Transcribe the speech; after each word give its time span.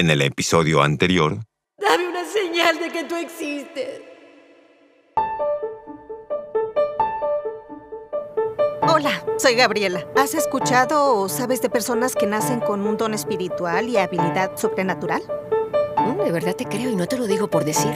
En 0.00 0.08
el 0.08 0.22
episodio 0.22 0.80
anterior, 0.80 1.40
Dame 1.78 2.08
una 2.08 2.24
señal 2.24 2.78
de 2.78 2.88
que 2.90 3.04
tú 3.04 3.16
existes. 3.16 4.00
Hola, 8.80 9.22
soy 9.36 9.56
Gabriela. 9.56 10.06
¿Has 10.16 10.32
escuchado 10.34 11.16
o 11.16 11.28
sabes 11.28 11.60
de 11.60 11.68
personas 11.68 12.14
que 12.14 12.26
nacen 12.26 12.60
con 12.60 12.80
un 12.86 12.96
don 12.96 13.12
espiritual 13.12 13.90
y 13.90 13.98
habilidad 13.98 14.56
sobrenatural? 14.56 15.20
Mm, 15.98 16.22
De 16.24 16.32
verdad 16.32 16.56
te 16.56 16.64
creo 16.64 16.88
y 16.88 16.96
no 16.96 17.06
te 17.06 17.18
lo 17.18 17.26
digo 17.26 17.48
por 17.50 17.66
decir. 17.66 17.92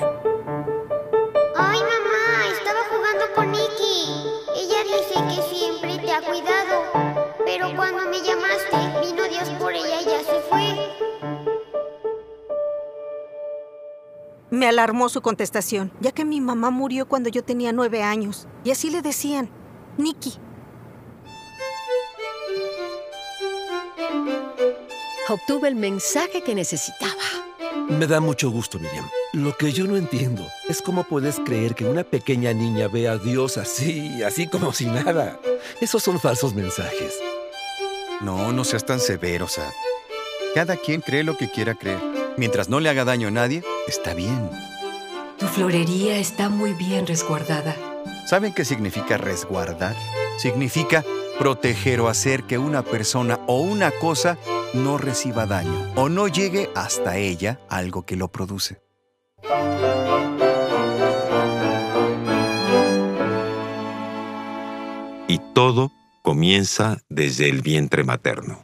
Me 14.54 14.68
alarmó 14.68 15.08
su 15.08 15.20
contestación, 15.20 15.90
ya 16.00 16.12
que 16.12 16.24
mi 16.24 16.40
mamá 16.40 16.70
murió 16.70 17.08
cuando 17.08 17.28
yo 17.28 17.42
tenía 17.42 17.72
nueve 17.72 18.04
años. 18.04 18.46
Y 18.62 18.70
así 18.70 18.88
le 18.88 19.02
decían, 19.02 19.50
Nikki. 19.98 20.34
Obtuve 25.28 25.66
el 25.66 25.74
mensaje 25.74 26.44
que 26.44 26.54
necesitaba. 26.54 27.24
Me 27.88 28.06
da 28.06 28.20
mucho 28.20 28.48
gusto, 28.48 28.78
Miriam. 28.78 29.04
Lo 29.32 29.56
que 29.56 29.72
yo 29.72 29.88
no 29.88 29.96
entiendo 29.96 30.46
es 30.68 30.80
cómo 30.80 31.02
puedes 31.02 31.40
creer 31.40 31.74
que 31.74 31.86
una 31.86 32.04
pequeña 32.04 32.52
niña 32.52 32.86
ve 32.86 33.08
a 33.08 33.18
Dios 33.18 33.58
así, 33.58 34.22
así 34.22 34.46
como 34.46 34.72
si 34.72 34.86
nada. 34.86 35.36
Esos 35.80 36.00
son 36.04 36.20
falsos 36.20 36.54
mensajes. 36.54 37.18
No, 38.20 38.52
no 38.52 38.62
seas 38.62 38.86
tan 38.86 39.00
severo, 39.00 39.48
Sad. 39.48 39.72
Cada 40.54 40.76
quien 40.76 41.00
cree 41.00 41.24
lo 41.24 41.36
que 41.36 41.50
quiera 41.50 41.74
creer. 41.74 42.13
Mientras 42.36 42.68
no 42.68 42.80
le 42.80 42.88
haga 42.88 43.04
daño 43.04 43.28
a 43.28 43.30
nadie, 43.30 43.62
está 43.86 44.14
bien. 44.14 44.50
Tu 45.38 45.46
florería 45.46 46.18
está 46.18 46.48
muy 46.48 46.72
bien 46.72 47.06
resguardada. 47.06 47.76
¿Saben 48.26 48.52
qué 48.52 48.64
significa 48.64 49.16
resguardar? 49.16 49.94
Significa 50.38 51.04
proteger 51.38 52.00
o 52.00 52.08
hacer 52.08 52.44
que 52.44 52.58
una 52.58 52.82
persona 52.82 53.40
o 53.46 53.60
una 53.60 53.90
cosa 53.90 54.38
no 54.72 54.98
reciba 54.98 55.46
daño 55.46 55.92
o 55.94 56.08
no 56.08 56.28
llegue 56.28 56.70
hasta 56.74 57.16
ella 57.16 57.60
algo 57.68 58.04
que 58.06 58.16
lo 58.16 58.28
produce. 58.28 58.84
y 65.34 65.40
todo 65.52 65.90
comienza 66.22 66.98
desde 67.08 67.48
el 67.48 67.60
vientre 67.60 68.04
materno. 68.04 68.62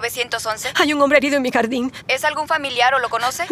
¿911? 0.00 0.72
Hay 0.74 0.92
un 0.92 1.00
hombre 1.02 1.18
herido 1.18 1.36
en 1.36 1.42
mi 1.42 1.50
jardín. 1.50 1.92
¿Es 2.08 2.24
algún 2.24 2.48
familiar 2.48 2.94
o 2.94 2.98
lo 2.98 3.08
conoce? 3.08 3.46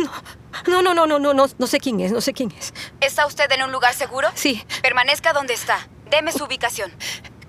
No, 0.67 0.83
no, 0.83 0.95
no, 0.95 1.07
no, 1.07 1.19
no, 1.19 1.35
no, 1.35 1.47
no 1.59 1.67
sé 1.67 1.81
quién 1.81 2.01
es, 2.01 2.13
no 2.13 2.21
sé 2.21 2.33
quién 2.33 2.53
es. 2.59 2.75
¿Está 3.01 3.27
usted 3.27 3.51
en 3.53 3.63
un 3.63 3.73
lugar 3.73 3.95
seguro? 3.95 4.29
Sí, 4.35 4.65
Permanezca 4.83 5.33
donde 5.33 5.55
está. 5.55 5.89
Deme 6.11 6.31
su 6.33 6.45
ubicación. 6.45 6.93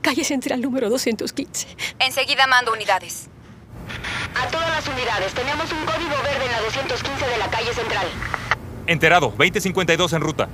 calle 0.01 0.23
central 0.23 0.61
número 0.61 0.89
215. 0.89 1.67
Enseguida 1.99 2.47
mando 2.47 2.71
unidades. 2.71 3.27
A 4.41 4.47
todas 4.47 4.69
las 4.69 4.87
unidades, 4.87 5.33
tenemos 5.33 5.71
un 5.71 5.85
código 5.85 6.15
verde 6.23 6.45
en 6.45 6.51
la 6.51 6.61
215 6.61 7.27
de 7.27 7.37
la 7.37 7.49
calle 7.49 7.73
central. 7.73 8.07
Enterado, 8.87 9.33
2052 9.37 10.13
en 10.13 10.21
ruta. 10.21 10.49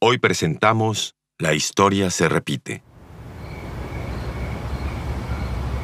Hoy 0.00 0.18
presentamos 0.18 1.16
La 1.36 1.54
historia 1.54 2.08
se 2.10 2.28
repite. 2.28 2.84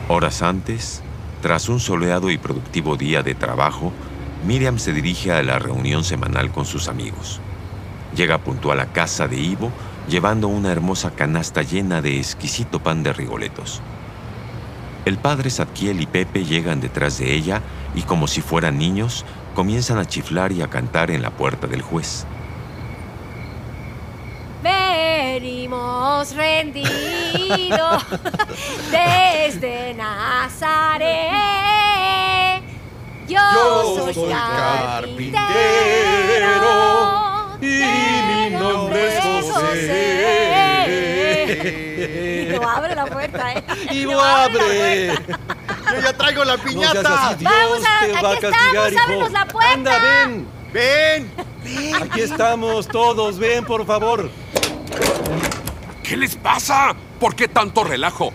Horas 0.07 0.41
antes, 0.41 1.03
tras 1.43 1.69
un 1.69 1.81
soleado 1.81 2.31
y 2.31 2.39
productivo 2.39 2.97
día 2.97 3.25
de 3.25 3.35
trabajo, 3.35 3.93
Miriam 4.47 4.79
se 4.79 4.93
dirige 4.93 5.33
a 5.33 5.43
la 5.43 5.59
reunión 5.59 6.05
semanal 6.05 6.53
con 6.53 6.65
sus 6.65 6.87
amigos. 6.87 7.41
Llega 8.15 8.39
puntual 8.39 8.79
a 8.79 8.93
casa 8.93 9.27
de 9.27 9.41
Ivo, 9.41 9.73
llevando 10.09 10.47
una 10.47 10.71
hermosa 10.71 11.11
canasta 11.11 11.63
llena 11.63 12.01
de 12.01 12.19
exquisito 12.19 12.79
pan 12.79 13.03
de 13.03 13.13
rigoletos. 13.13 13.83
El 15.07 15.19
padre 15.19 15.51
Zadkiel 15.51 16.01
y 16.01 16.07
Pepe 16.07 16.45
llegan 16.45 16.81
detrás 16.81 17.19
de 17.19 17.35
ella 17.35 17.63
y 17.97 18.03
como 18.03 18.29
si 18.29 18.43
fueran 18.43 18.79
niños, 18.79 19.25
comienzan 19.57 19.99
a 19.99 20.05
chiflar 20.05 20.53
y 20.53 20.63
a 20.63 20.69
cantar 20.69 21.11
en 21.11 21.23
la 21.23 21.31
puerta 21.31 21.67
del 21.67 21.83
juez. 21.83 22.25
Venimos 26.19 26.35
rendidos 26.35 28.03
desde 28.91 29.95
Nazaret. 29.95 31.09
Yo, 33.29 33.39
soy, 34.13 34.33
carpintero 34.33 35.39
y 37.61 37.67
mi 38.27 38.51
nombre 38.51 39.19
es 39.19 39.25
Y 42.51 42.57
no 42.59 42.69
abre 42.69 42.95
la 42.97 43.07
puerta, 43.07 43.53
¿eh? 43.53 43.65
¡Y 43.93 44.05
No 44.07 44.21
abre! 44.21 45.13
¡Yo 45.15 46.01
ya 46.03 46.13
traigo 46.15 46.45
la 46.45 46.57
No 46.57 46.63
piñata! 46.65 47.29
así, 47.29 47.37
Dios 47.37 47.53
Vamos 47.53 47.85
a- 47.87 48.23
va 48.23 48.31
aquí 48.33 48.41
castigar, 48.41 48.89
estamos, 48.89 48.93
hijo. 48.93 49.05
ábrenos 49.05 49.31
la 49.33 49.47
puerta. 49.47 49.73
Anda, 49.73 49.99
ven. 49.99 50.49
¡Ven! 50.73 51.31
Aquí 52.03 52.21
estamos 52.23 52.89
todos, 52.89 53.39
ven, 53.39 53.65
por 53.65 53.87
favor. 53.87 54.31
¿Qué 56.09 56.17
les 56.17 56.37
pasa? 56.37 56.95
¿Por 57.21 57.35
qué 57.37 57.49
tanto 57.49 57.85
relajo? 57.85 58.33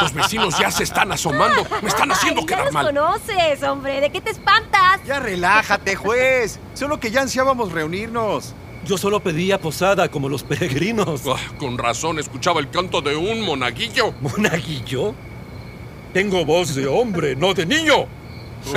Los 0.00 0.12
vecinos 0.14 0.56
ya 0.58 0.70
se 0.70 0.84
están 0.84 1.10
asomando. 1.10 1.66
Me 1.82 1.88
están 1.88 2.12
haciendo 2.12 2.42
Ay, 2.42 2.46
quedar 2.46 2.58
no 2.60 2.64
los 2.66 2.74
mal. 2.74 2.86
conoces, 2.86 3.62
hombre. 3.64 4.00
¿De 4.00 4.10
qué 4.10 4.20
te 4.20 4.30
espantas? 4.30 5.00
Ya 5.04 5.18
relájate, 5.18 5.96
juez. 5.96 6.60
Solo 6.74 7.00
que 7.00 7.10
ya 7.10 7.22
ansiábamos 7.22 7.72
reunirnos. 7.72 8.54
Yo 8.84 8.96
solo 8.96 9.18
pedía 9.20 9.60
posada 9.60 10.08
como 10.08 10.28
los 10.28 10.44
peregrinos. 10.44 11.22
Ah, 11.26 11.36
con 11.58 11.76
razón, 11.78 12.20
escuchaba 12.20 12.60
el 12.60 12.70
canto 12.70 13.00
de 13.00 13.16
un 13.16 13.40
monaguillo. 13.42 14.12
¿Monaguillo? 14.20 15.12
Tengo 16.12 16.44
voz 16.44 16.76
de 16.76 16.86
hombre, 16.86 17.34
no 17.34 17.52
de 17.54 17.66
niño. 17.66 18.06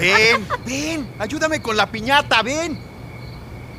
Ven, 0.00 0.46
ven, 0.66 1.08
ayúdame 1.18 1.60
con 1.60 1.76
la 1.76 1.86
piñata, 1.90 2.42
ven. 2.42 2.78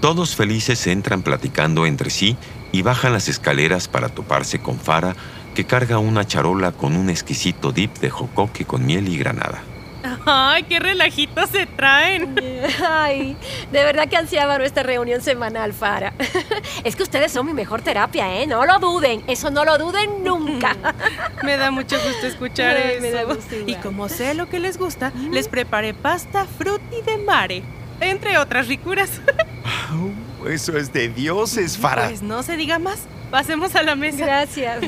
Todos 0.01 0.35
felices 0.35 0.85
entran 0.87 1.21
platicando 1.23 1.85
entre 1.85 2.09
sí 2.09 2.37
y 2.71 2.81
bajan 2.81 3.13
las 3.13 3.27
escaleras 3.27 3.87
para 3.87 4.09
toparse 4.09 4.59
con 4.59 4.79
Fara, 4.79 5.15
que 5.55 5.65
carga 5.65 5.97
una 5.97 6.25
charola 6.27 6.71
con 6.73 6.95
un 6.95 7.09
exquisito 7.09 7.71
dip 7.71 7.97
de 7.99 8.09
jocoque 8.09 8.65
con 8.65 8.85
miel 8.85 9.07
y 9.07 9.17
granada. 9.17 9.63
Ay, 10.27 10.63
qué 10.63 10.79
relajitos 10.79 11.49
se 11.49 11.65
traen. 11.65 12.35
Ay, 12.87 13.35
de 13.71 13.83
verdad 13.83 14.07
que 14.07 14.17
ansiaba 14.17 14.57
nuestra 14.59 14.83
reunión 14.83 15.21
semanal, 15.21 15.73
Fara. 15.73 16.13
Es 16.83 16.95
que 16.95 17.01
ustedes 17.03 17.31
son 17.31 17.47
mi 17.47 17.53
mejor 17.53 17.81
terapia, 17.81 18.39
¿eh? 18.39 18.45
No 18.45 18.65
lo 18.65 18.77
duden. 18.77 19.23
Eso 19.27 19.49
no 19.49 19.65
lo 19.65 19.77
duden 19.79 20.23
nunca. 20.23 20.75
Me 21.43 21.57
da 21.57 21.71
mucho 21.71 21.95
gusto 22.05 22.27
escuchar 22.27 22.75
Ay, 22.75 22.93
eso. 22.93 23.01
me 23.01 23.11
da 23.11 23.23
gusto 23.23 23.55
y 23.65 23.75
como 23.75 24.07
sé 24.09 24.35
lo 24.35 24.47
que 24.47 24.59
les 24.59 24.77
gusta, 24.77 25.11
les 25.31 25.47
preparé 25.47 25.93
pasta 25.95 26.45
frutti 26.45 27.01
de 27.03 27.17
mare, 27.17 27.63
entre 27.99 28.37
otras 28.37 28.67
ricuras. 28.67 29.21
Eso 30.47 30.77
es 30.77 30.93
de 30.93 31.09
dioses, 31.09 31.77
Farah. 31.77 32.07
Pues 32.09 32.21
no 32.21 32.43
se 32.43 32.55
diga 32.55 32.79
más. 32.79 33.07
Pasemos 33.31 33.75
a 33.75 33.83
la 33.83 33.95
mesa. 33.95 34.25
Gracias. 34.25 34.81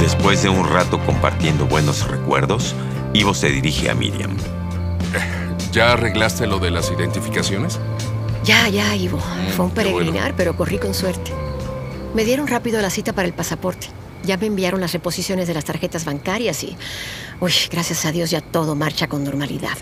Después 0.00 0.42
de 0.42 0.48
un 0.48 0.68
rato 0.68 0.98
compartiendo 1.00 1.66
buenos 1.66 2.08
recuerdos, 2.08 2.74
Ivo 3.12 3.34
se 3.34 3.48
dirige 3.48 3.90
a 3.90 3.94
Miriam. 3.94 4.36
¿Ya 5.74 5.90
arreglaste 5.90 6.46
lo 6.46 6.60
de 6.60 6.70
las 6.70 6.92
identificaciones? 6.92 7.80
Ya, 8.44 8.68
ya, 8.68 8.94
Ivo. 8.94 9.18
Fue 9.56 9.64
un 9.64 9.74
bueno. 9.74 9.74
peregrinar, 9.74 10.36
pero 10.36 10.56
corrí 10.56 10.78
con 10.78 10.94
suerte. 10.94 11.32
Me 12.14 12.24
dieron 12.24 12.46
rápido 12.46 12.80
la 12.80 12.90
cita 12.90 13.12
para 13.12 13.26
el 13.26 13.34
pasaporte. 13.34 13.88
Ya 14.22 14.36
me 14.36 14.46
enviaron 14.46 14.80
las 14.80 14.92
reposiciones 14.92 15.48
de 15.48 15.54
las 15.54 15.64
tarjetas 15.64 16.04
bancarias 16.04 16.62
y... 16.62 16.76
Uy, 17.40 17.52
gracias 17.72 18.04
a 18.04 18.12
Dios 18.12 18.30
ya 18.30 18.40
todo 18.40 18.76
marcha 18.76 19.08
con 19.08 19.24
normalidad. 19.24 19.76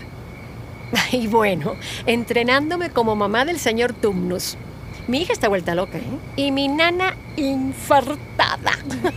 Y 1.11 1.27
bueno, 1.27 1.75
entrenándome 2.07 2.89
como 2.89 3.15
mamá 3.15 3.45
del 3.45 3.59
señor 3.59 3.93
Tumnus. 3.93 4.57
Mi 5.07 5.21
hija 5.21 5.33
está 5.33 5.47
vuelta 5.47 5.75
loca, 5.75 5.99
¿eh? 5.99 6.17
Y 6.37 6.51
mi 6.51 6.69
nana 6.69 7.15
infartada. 7.35 8.71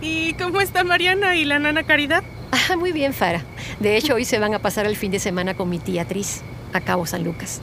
¿Y 0.00 0.34
cómo 0.34 0.60
está 0.60 0.82
Mariana 0.82 1.36
y 1.36 1.44
la 1.44 1.60
nana 1.60 1.84
Caridad? 1.84 2.24
Ah, 2.50 2.76
muy 2.76 2.90
bien, 2.90 3.12
Fara. 3.12 3.44
De 3.80 3.96
hecho, 3.96 4.14
hoy 4.14 4.24
se 4.24 4.38
van 4.38 4.54
a 4.54 4.58
pasar 4.58 4.86
el 4.86 4.96
fin 4.96 5.10
de 5.10 5.18
semana 5.18 5.54
con 5.54 5.68
mi 5.68 5.78
tía 5.78 6.04
Tris, 6.06 6.42
a 6.72 6.80
Cabo 6.80 7.06
San 7.06 7.24
Lucas. 7.24 7.60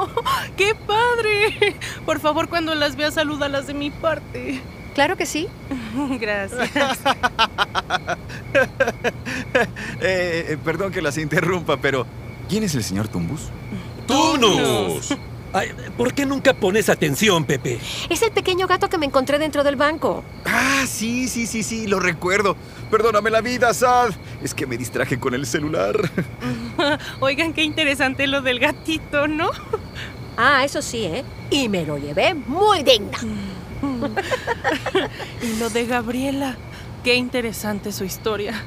¡Qué 0.56 0.74
padre! 0.74 1.76
Por 2.04 2.20
favor, 2.20 2.48
cuando 2.48 2.74
las 2.74 2.96
veas, 2.96 3.14
salúdalas 3.14 3.66
de 3.66 3.74
mi 3.74 3.90
parte. 3.90 4.60
Claro 4.94 5.16
que 5.16 5.26
sí. 5.26 5.48
Gracias. 6.20 6.70
Eh, 10.02 10.46
eh, 10.48 10.58
perdón 10.64 10.90
que 10.92 11.02
las 11.02 11.18
interrumpa, 11.18 11.76
pero 11.76 12.06
¿quién 12.48 12.64
es 12.64 12.74
el 12.74 12.82
señor 12.82 13.08
Tumbus? 13.08 13.48
¡Tunus! 14.06 15.14
Ay, 15.52 15.70
¿Por 15.96 16.14
qué 16.14 16.26
nunca 16.26 16.54
pones 16.54 16.88
atención, 16.88 17.44
Pepe? 17.44 17.80
Es 18.08 18.22
el 18.22 18.30
pequeño 18.30 18.68
gato 18.68 18.88
que 18.88 18.98
me 18.98 19.06
encontré 19.06 19.38
dentro 19.38 19.64
del 19.64 19.74
banco. 19.76 20.22
Ah, 20.44 20.84
sí, 20.86 21.26
sí, 21.26 21.46
sí, 21.46 21.62
sí, 21.62 21.86
lo 21.88 21.98
recuerdo. 21.98 22.56
Perdóname 22.90 23.30
la 23.30 23.40
vida, 23.40 23.74
Sad. 23.74 24.10
Es 24.42 24.54
que 24.54 24.66
me 24.66 24.78
distraje 24.78 25.18
con 25.18 25.34
el 25.34 25.46
celular. 25.46 25.96
Oigan, 27.20 27.52
qué 27.52 27.64
interesante 27.64 28.28
lo 28.28 28.42
del 28.42 28.60
gatito, 28.60 29.28
¿no? 29.28 29.50
Ah, 30.42 30.64
eso 30.64 30.80
sí, 30.80 31.04
¿eh? 31.04 31.22
Y 31.50 31.68
me 31.68 31.84
lo 31.84 31.98
llevé 31.98 32.32
muy 32.32 32.82
digna. 32.82 33.18
y 35.42 35.58
lo 35.58 35.68
de 35.68 35.84
Gabriela. 35.84 36.56
Qué 37.04 37.16
interesante 37.16 37.92
su 37.92 38.04
historia. 38.04 38.64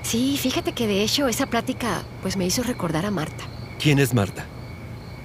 Sí, 0.00 0.38
fíjate 0.40 0.72
que 0.72 0.86
de 0.86 1.02
hecho 1.02 1.28
esa 1.28 1.44
plática 1.44 2.04
pues 2.22 2.38
me 2.38 2.46
hizo 2.46 2.62
recordar 2.62 3.04
a 3.04 3.10
Marta. 3.10 3.44
¿Quién 3.78 3.98
es 3.98 4.14
Marta? 4.14 4.46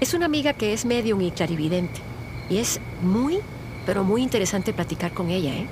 Es 0.04 0.14
una 0.14 0.26
amiga 0.26 0.52
que 0.52 0.74
es 0.74 0.84
medium 0.84 1.22
y 1.22 1.32
clarividente. 1.32 2.02
Y 2.50 2.58
es 2.58 2.82
muy, 3.02 3.40
pero 3.86 4.04
muy 4.04 4.22
interesante 4.22 4.74
platicar 4.74 5.14
con 5.14 5.30
ella, 5.30 5.54
¿eh? 5.54 5.66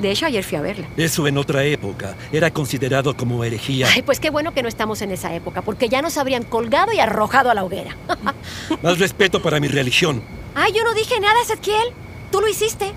De 0.00 0.10
hecho, 0.10 0.26
ayer 0.26 0.42
fui 0.42 0.58
a 0.58 0.60
verla. 0.60 0.88
Eso 0.96 1.28
en 1.28 1.38
otra 1.38 1.62
época 1.62 2.16
era 2.32 2.50
considerado 2.50 3.16
como 3.16 3.44
herejía. 3.44 3.86
Ay, 3.94 4.02
pues 4.02 4.18
qué 4.18 4.30
bueno 4.30 4.52
que 4.52 4.64
no 4.64 4.68
estamos 4.68 5.02
en 5.02 5.12
esa 5.12 5.32
época, 5.32 5.62
porque 5.62 5.88
ya 5.88 6.02
nos 6.02 6.18
habrían 6.18 6.42
colgado 6.42 6.92
y 6.92 6.98
arrojado 6.98 7.48
a 7.48 7.54
la 7.54 7.62
hoguera. 7.62 7.96
Más 8.82 8.98
respeto 8.98 9.40
para 9.40 9.60
mi 9.60 9.68
religión. 9.68 10.20
Ay, 10.56 10.72
yo 10.72 10.82
no 10.82 10.92
dije 10.92 11.20
nada, 11.20 11.40
Ezequiel. 11.44 11.92
Tú 12.32 12.40
lo 12.40 12.48
hiciste. 12.48 12.92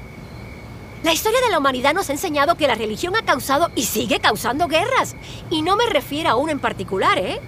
La 1.03 1.13
historia 1.13 1.39
de 1.41 1.51
la 1.51 1.59
humanidad 1.59 1.93
nos 1.93 2.09
ha 2.09 2.13
enseñado 2.13 2.55
que 2.55 2.65
la 2.65 2.73
religión 2.73 3.15
ha 3.15 3.21
causado 3.21 3.69
y 3.75 3.83
sigue 3.83 4.19
causando 4.19 4.67
guerras. 4.67 5.15
Y 5.51 5.61
no 5.61 5.75
me 5.75 5.85
refiero 5.85 6.31
a 6.31 6.35
uno 6.35 6.51
en 6.51 6.59
particular, 6.59 7.19
¿eh? 7.19 7.39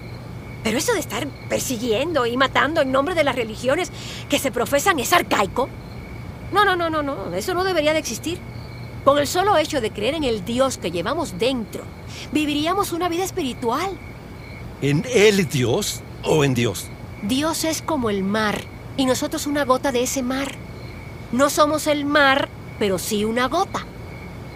Pero 0.62 0.78
eso 0.78 0.92
de 0.92 1.00
estar 1.00 1.26
persiguiendo 1.48 2.26
y 2.26 2.36
matando 2.36 2.82
en 2.82 2.92
nombre 2.92 3.14
de 3.14 3.24
las 3.24 3.34
religiones 3.34 3.90
que 4.28 4.38
se 4.38 4.52
profesan 4.52 4.98
es 4.98 5.12
arcaico. 5.12 5.68
No, 6.52 6.64
no, 6.64 6.76
no, 6.76 6.90
no, 6.90 7.02
no. 7.02 7.34
Eso 7.34 7.54
no 7.54 7.64
debería 7.64 7.92
de 7.92 7.98
existir. 7.98 8.38
Con 9.04 9.18
el 9.18 9.26
solo 9.26 9.56
hecho 9.56 9.80
de 9.80 9.90
creer 9.90 10.14
en 10.14 10.22
el 10.22 10.44
Dios 10.44 10.78
que 10.78 10.92
llevamos 10.92 11.38
dentro, 11.38 11.82
viviríamos 12.30 12.92
una 12.92 13.08
vida 13.08 13.24
espiritual. 13.24 13.90
¿En 14.80 15.04
el 15.12 15.48
Dios 15.48 16.02
o 16.22 16.44
en 16.44 16.54
Dios? 16.54 16.86
Dios 17.22 17.64
es 17.64 17.82
como 17.82 18.10
el 18.10 18.22
mar 18.22 18.60
y 18.96 19.06
nosotros 19.06 19.48
una 19.48 19.64
gota 19.64 19.90
de 19.90 20.04
ese 20.04 20.22
mar. 20.22 20.52
No 21.32 21.50
somos 21.50 21.88
el 21.88 22.04
mar, 22.04 22.48
pero 22.78 22.98
sí 22.98 23.24
una 23.24 23.48
gota. 23.48 23.84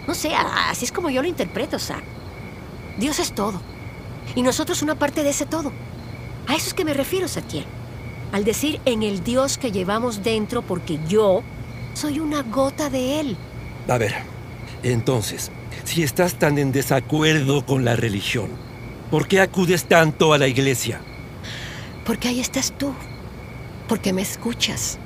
No 0.07 0.13
sé, 0.13 0.33
así 0.33 0.85
es 0.85 0.93
como 0.93 1.09
yo 1.09 1.21
lo 1.21 1.27
interpreto, 1.27 1.77
Zach. 1.77 2.03
Dios 2.97 3.19
es 3.19 3.33
todo 3.33 3.59
y 4.35 4.41
nosotros 4.41 4.81
una 4.81 4.95
parte 4.95 5.23
de 5.23 5.31
ese 5.31 5.45
todo. 5.45 5.71
A 6.47 6.55
eso 6.55 6.67
es 6.67 6.73
que 6.73 6.85
me 6.85 6.93
refiero, 6.93 7.27
Saquiel. 7.27 7.65
Al 8.31 8.43
decir 8.43 8.79
en 8.85 9.03
el 9.03 9.23
Dios 9.23 9.57
que 9.57 9.71
llevamos 9.71 10.23
dentro 10.23 10.61
porque 10.61 10.99
yo 11.07 11.43
soy 11.93 12.19
una 12.19 12.43
gota 12.43 12.89
de 12.89 13.19
él. 13.19 13.37
A 13.87 13.97
ver, 13.97 14.15
entonces, 14.83 15.51
si 15.83 16.03
estás 16.03 16.35
tan 16.35 16.57
en 16.57 16.71
desacuerdo 16.71 17.65
con 17.65 17.85
la 17.85 17.95
religión, 17.95 18.49
¿por 19.11 19.27
qué 19.27 19.39
acudes 19.39 19.85
tanto 19.85 20.33
a 20.33 20.37
la 20.37 20.47
iglesia? 20.47 21.01
Porque 22.05 22.29
ahí 22.29 22.39
estás 22.39 22.73
tú. 22.77 22.93
Porque 23.87 24.13
me 24.13 24.21
escuchas. 24.21 24.97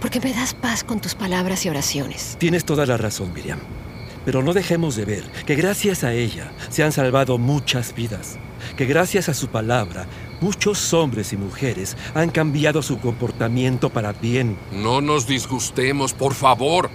Porque 0.00 0.20
me 0.20 0.32
das 0.32 0.54
paz 0.54 0.84
con 0.84 1.00
tus 1.00 1.14
palabras 1.14 1.64
y 1.64 1.68
oraciones. 1.68 2.36
Tienes 2.38 2.64
toda 2.64 2.86
la 2.86 2.96
razón, 2.96 3.32
Miriam. 3.32 3.58
Pero 4.24 4.42
no 4.42 4.52
dejemos 4.52 4.96
de 4.96 5.04
ver 5.04 5.24
que 5.46 5.54
gracias 5.54 6.02
a 6.02 6.12
ella 6.12 6.52
se 6.68 6.82
han 6.82 6.92
salvado 6.92 7.38
muchas 7.38 7.94
vidas. 7.94 8.38
Que 8.76 8.86
gracias 8.86 9.28
a 9.28 9.34
su 9.34 9.48
palabra, 9.48 10.06
muchos 10.40 10.92
hombres 10.92 11.32
y 11.32 11.36
mujeres 11.36 11.96
han 12.14 12.30
cambiado 12.30 12.82
su 12.82 12.98
comportamiento 12.98 13.90
para 13.90 14.12
bien. 14.12 14.56
No 14.72 15.00
nos 15.00 15.26
disgustemos, 15.26 16.12
por 16.12 16.34
favor. 16.34 16.90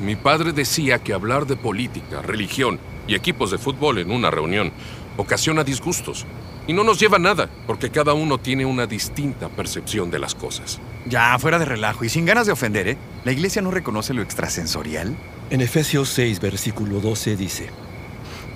Mi 0.00 0.16
padre 0.16 0.52
decía 0.52 0.98
que 0.98 1.12
hablar 1.12 1.46
de 1.46 1.56
política, 1.56 2.22
religión 2.22 2.78
y 3.06 3.14
equipos 3.14 3.50
de 3.50 3.58
fútbol 3.58 3.98
en 3.98 4.10
una 4.10 4.30
reunión 4.30 4.72
ocasiona 5.16 5.64
disgustos. 5.64 6.26
Y 6.66 6.72
no 6.72 6.82
nos 6.82 6.98
lleva 6.98 7.16
a 7.16 7.20
nada, 7.20 7.48
porque 7.66 7.90
cada 7.90 8.12
uno 8.12 8.38
tiene 8.38 8.66
una 8.66 8.86
distinta 8.86 9.48
percepción 9.48 10.10
de 10.10 10.18
las 10.18 10.34
cosas. 10.34 10.80
Ya, 11.06 11.38
fuera 11.38 11.60
de 11.60 11.64
relajo 11.64 12.04
y 12.04 12.08
sin 12.08 12.24
ganas 12.24 12.46
de 12.46 12.52
ofender, 12.52 12.88
¿eh? 12.88 12.98
¿La 13.24 13.30
iglesia 13.30 13.62
no 13.62 13.70
reconoce 13.70 14.12
lo 14.14 14.22
extrasensorial? 14.22 15.16
En 15.50 15.60
Efesios 15.60 16.08
6, 16.08 16.40
versículo 16.40 17.00
12 17.00 17.36
dice 17.36 17.70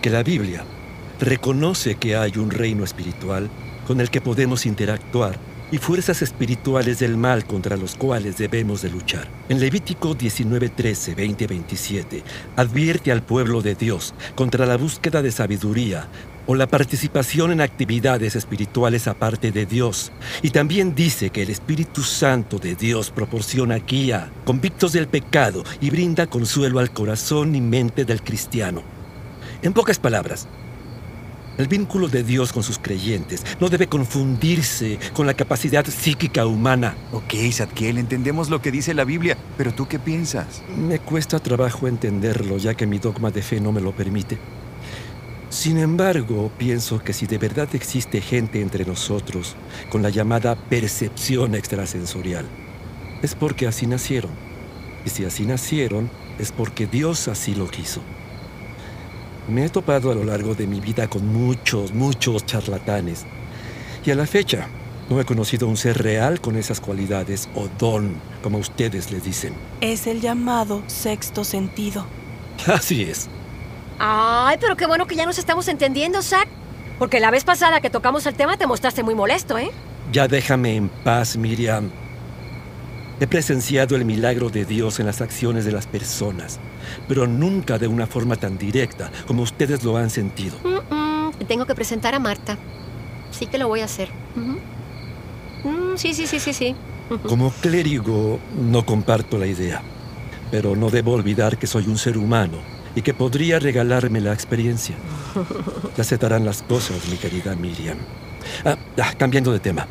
que 0.02 0.11
la 0.11 0.25
Biblia 0.25 0.64
reconoce 1.20 1.96
que 1.96 2.16
hay 2.16 2.32
un 2.36 2.50
reino 2.50 2.82
espiritual 2.82 3.50
con 3.86 4.00
el 4.00 4.10
que 4.10 4.20
podemos 4.20 4.66
interactuar 4.66 5.38
y 5.72 5.78
fuerzas 5.78 6.22
espirituales 6.22 6.98
del 6.98 7.16
mal 7.16 7.44
contra 7.44 7.76
los 7.76 7.94
cuales 7.94 8.38
debemos 8.38 8.82
de 8.82 8.90
luchar. 8.90 9.28
En 9.48 9.60
Levítico 9.60 10.14
19, 10.14 10.70
13, 10.70 11.14
20, 11.14 11.46
27 11.46 12.24
advierte 12.56 13.12
al 13.12 13.22
pueblo 13.22 13.62
de 13.62 13.74
Dios 13.74 14.14
contra 14.34 14.66
la 14.66 14.76
búsqueda 14.76 15.22
de 15.22 15.30
sabiduría 15.30 16.08
o 16.46 16.56
la 16.56 16.66
participación 16.66 17.52
en 17.52 17.60
actividades 17.60 18.34
espirituales 18.34 19.06
aparte 19.06 19.52
de 19.52 19.66
Dios. 19.66 20.10
Y 20.42 20.50
también 20.50 20.94
dice 20.94 21.30
que 21.30 21.42
el 21.42 21.50
Espíritu 21.50 22.02
Santo 22.02 22.58
de 22.58 22.74
Dios 22.74 23.10
proporciona 23.10 23.76
guía, 23.76 24.32
convictos 24.44 24.92
del 24.92 25.06
pecado 25.06 25.62
y 25.80 25.90
brinda 25.90 26.26
consuelo 26.26 26.80
al 26.80 26.92
corazón 26.92 27.54
y 27.54 27.60
mente 27.60 28.04
del 28.04 28.22
cristiano. 28.22 28.82
En 29.62 29.74
pocas 29.74 29.98
palabras, 29.98 30.48
el 31.59 31.69
vínculo 31.69 32.09
de 32.09 32.23
Dios 32.23 32.52
con 32.52 32.62
sus 32.62 32.78
creyentes 32.78 33.45
no 33.61 33.69
debe 33.69 33.87
confundirse 33.87 34.99
con 35.12 35.26
la 35.26 35.35
capacidad 35.35 35.85
psíquica 35.85 36.47
humana. 36.47 36.97
Ok, 37.12 37.35
Zadkiel, 37.52 37.99
entendemos 37.99 38.50
lo 38.50 38.62
que 38.62 38.71
dice 38.71 38.95
la 38.95 39.04
Biblia, 39.04 39.37
pero 39.59 39.73
¿tú 39.73 39.87
qué 39.87 39.99
piensas? 39.99 40.62
Me 40.76 40.99
cuesta 40.99 41.38
trabajo 41.38 41.87
entenderlo, 41.87 42.57
ya 42.57 42.75
que 42.75 42.87
mi 42.87 42.99
dogma 42.99 43.30
de 43.30 43.42
fe 43.42 43.61
no 43.61 43.73
me 43.73 43.80
lo 43.80 43.92
permite. 43.92 44.38
Sin 45.50 45.78
embargo, 45.78 46.50
pienso 46.57 47.02
que 47.02 47.12
si 47.12 47.26
de 47.26 47.37
verdad 47.37 47.69
existe 47.73 48.21
gente 48.21 48.61
entre 48.61 48.85
nosotros 48.85 49.57
con 49.90 50.00
la 50.00 50.09
llamada 50.09 50.54
percepción 50.54 51.57
extrasensorial, 51.57 52.47
es 53.21 53.35
porque 53.35 53.66
así 53.66 53.87
nacieron. 53.87 54.30
Y 55.04 55.11
si 55.11 55.25
así 55.25 55.45
nacieron, 55.45 56.09
es 56.38 56.52
porque 56.52 56.87
Dios 56.87 57.26
así 57.26 57.54
lo 57.54 57.69
quiso. 57.69 58.00
Me 59.49 59.64
he 59.64 59.68
topado 59.68 60.11
a 60.11 60.14
lo 60.14 60.25
largo 60.25 60.54
de 60.54 60.66
mi 60.66 60.80
vida 60.80 61.09
con 61.09 61.26
muchos, 61.26 61.92
muchos 61.92 62.47
charlatanes. 62.47 63.26
Y 64.04 64.11
a 64.11 64.14
la 64.14 64.26
fecha, 64.26 64.68
no 65.09 65.20
he 65.20 65.25
conocido 65.25 65.66
un 65.66 65.76
ser 65.76 66.02
real 66.02 66.40
con 66.40 66.56
esas 66.56 66.80
cualidades 66.80 67.49
o 67.54 67.68
don, 67.78 68.14
como 68.42 68.59
ustedes 68.59 69.11
le 69.11 69.20
dicen. 69.20 69.54
Es 69.80 70.06
el 70.06 70.20
llamado 70.20 70.82
sexto 70.87 71.44
sentido. 71.44 72.06
Así 72.66 73.02
es. 73.02 73.28
Ay, 73.99 74.56
pero 74.61 74.76
qué 74.76 74.87
bueno 74.87 75.06
que 75.06 75.16
ya 75.16 75.26
nos 75.26 75.38
estamos 75.38 75.68
entendiendo, 75.68 76.23
Zach. 76.23 76.49
Porque 76.99 77.20
la 77.20 77.30
vez 77.30 77.44
pasada 77.44 77.80
que 77.80 77.90
tocamos 77.90 78.25
el 78.26 78.35
tema 78.35 78.56
te 78.56 78.66
mostraste 78.66 79.02
muy 79.02 79.14
molesto, 79.14 79.59
¿eh? 79.59 79.70
Ya 80.12 80.28
déjame 80.28 80.76
en 80.76 80.88
paz, 80.88 81.37
Miriam. 81.37 81.90
He 83.20 83.26
presenciado 83.26 83.96
el 83.96 84.06
milagro 84.06 84.48
de 84.48 84.64
Dios 84.64 84.98
en 84.98 85.04
las 85.04 85.20
acciones 85.20 85.66
de 85.66 85.72
las 85.72 85.86
personas, 85.86 86.58
pero 87.06 87.26
nunca 87.26 87.76
de 87.76 87.86
una 87.86 88.06
forma 88.06 88.36
tan 88.36 88.56
directa 88.56 89.12
como 89.26 89.42
ustedes 89.42 89.84
lo 89.84 89.98
han 89.98 90.08
sentido. 90.08 90.56
Mm, 90.64 90.94
mm, 90.94 91.32
te 91.34 91.44
tengo 91.44 91.66
que 91.66 91.74
presentar 91.74 92.14
a 92.14 92.18
Marta. 92.18 92.56
Sí 93.30 93.44
que 93.44 93.58
lo 93.58 93.68
voy 93.68 93.80
a 93.80 93.84
hacer. 93.84 94.08
Mm, 94.34 95.96
sí, 95.96 96.14
sí, 96.14 96.26
sí, 96.26 96.40
sí, 96.40 96.54
sí. 96.54 96.74
Como 97.26 97.50
clérigo 97.50 98.40
no 98.58 98.86
comparto 98.86 99.36
la 99.36 99.46
idea, 99.46 99.82
pero 100.50 100.74
no 100.74 100.88
debo 100.88 101.12
olvidar 101.12 101.58
que 101.58 101.66
soy 101.66 101.88
un 101.88 101.98
ser 101.98 102.16
humano 102.16 102.56
y 102.94 103.02
que 103.02 103.12
podría 103.12 103.58
regalarme 103.58 104.22
la 104.22 104.32
experiencia. 104.32 104.96
Ya 105.96 106.04
se 106.04 106.16
darán 106.16 106.46
las 106.46 106.62
cosas, 106.62 107.06
mi 107.10 107.18
querida 107.18 107.54
Miriam. 107.54 107.98
Ah, 108.64 108.78
ah, 108.98 109.12
cambiando 109.18 109.52
de 109.52 109.60
tema. 109.60 109.86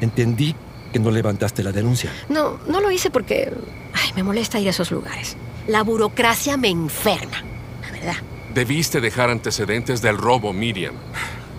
Entendí 0.00 0.54
que 0.92 0.98
no 0.98 1.10
levantaste 1.10 1.62
la 1.62 1.72
denuncia. 1.72 2.12
No, 2.28 2.58
no 2.66 2.80
lo 2.80 2.90
hice 2.90 3.10
porque 3.10 3.52
ay, 3.92 4.12
me 4.14 4.22
molesta 4.22 4.58
ir 4.58 4.68
a 4.68 4.70
esos 4.70 4.90
lugares. 4.90 5.36
La 5.66 5.82
burocracia 5.82 6.56
me 6.56 6.68
enferma, 6.68 7.42
la 7.82 7.90
verdad. 7.90 8.16
Debiste 8.54 9.00
dejar 9.00 9.30
antecedentes 9.30 10.00
del 10.00 10.16
robo, 10.16 10.52
Miriam. 10.52 10.94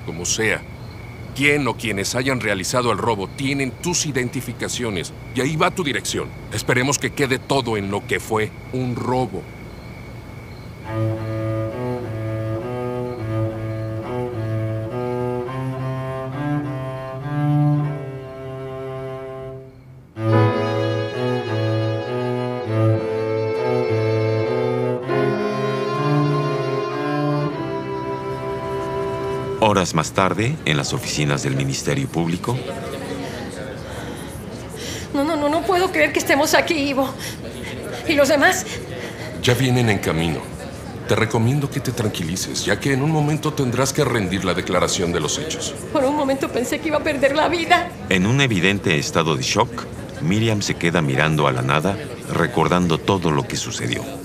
Como 0.05 0.25
sea. 0.25 0.61
Quien 1.35 1.67
o 1.67 1.75
quienes 1.75 2.15
hayan 2.15 2.41
realizado 2.41 2.91
el 2.91 2.97
robo 2.97 3.27
tienen 3.29 3.71
tus 3.71 4.05
identificaciones 4.05 5.13
y 5.35 5.41
ahí 5.41 5.55
va 5.55 5.71
tu 5.71 5.83
dirección. 5.83 6.27
Esperemos 6.51 6.97
que 6.97 7.11
quede 7.11 7.39
todo 7.39 7.77
en 7.77 7.91
lo 7.91 8.05
que 8.05 8.19
fue 8.19 8.51
un 8.73 8.95
robo. 8.95 9.43
Horas 29.69 29.93
más 29.93 30.13
tarde, 30.13 30.57
en 30.65 30.77
las 30.77 30.93
oficinas 30.93 31.43
del 31.43 31.55
Ministerio 31.55 32.07
Público, 32.07 32.57
No, 35.13 35.23
no, 35.23 35.35
no, 35.35 35.47
no 35.47 35.61
puedo 35.61 35.91
creer 35.91 36.11
que 36.11 36.17
estemos 36.17 36.55
aquí, 36.55 36.73
Ivo. 36.73 37.07
¿Y 38.07 38.13
los 38.13 38.29
demás? 38.29 38.65
Ya 39.43 39.53
vienen 39.53 39.91
en 39.91 39.99
camino. 39.99 40.39
Te 41.07 41.15
recomiendo 41.15 41.69
que 41.69 41.81
te 41.81 41.91
tranquilices, 41.91 42.65
ya 42.65 42.79
que 42.79 42.93
en 42.93 43.03
un 43.03 43.11
momento 43.11 43.53
tendrás 43.53 43.93
que 43.93 44.03
rendir 44.03 44.43
la 44.43 44.55
declaración 44.55 45.11
de 45.11 45.19
los 45.19 45.37
hechos. 45.37 45.75
Por 45.93 46.03
un 46.03 46.15
momento 46.15 46.49
pensé 46.49 46.79
que 46.79 46.87
iba 46.87 46.97
a 46.97 47.03
perder 47.03 47.35
la 47.35 47.47
vida. 47.47 47.91
en 48.09 48.25
un 48.25 48.41
evidente 48.41 48.97
estado 48.97 49.35
de 49.35 49.43
shock, 49.43 49.85
Miriam 50.21 50.63
se 50.63 50.77
queda 50.77 51.03
mirando 51.03 51.45
a 51.45 51.51
la 51.51 51.61
nada, 51.61 51.95
recordando 52.33 52.97
todo 52.97 53.29
lo 53.29 53.47
que 53.47 53.55
sucedió. 53.55 54.18